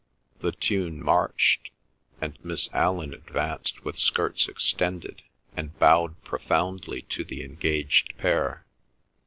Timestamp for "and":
2.19-2.35, 5.55-5.77